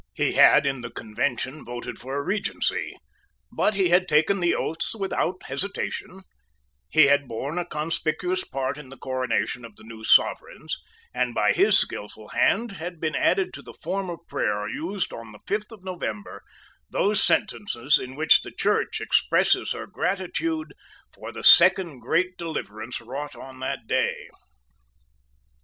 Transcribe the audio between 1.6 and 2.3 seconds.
voted for a